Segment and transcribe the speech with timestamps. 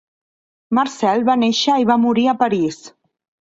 [0.77, 2.85] Marcel va néixer i va morir a París.